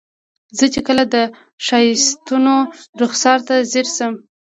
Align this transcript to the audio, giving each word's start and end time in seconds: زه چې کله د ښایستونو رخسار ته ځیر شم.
زه 0.57 0.65
چې 0.73 0.79
کله 0.87 1.03
د 1.13 1.15
ښایستونو 1.65 2.55
رخسار 3.01 3.39
ته 3.47 3.55
ځیر 3.71 3.87
شم. 3.95 4.13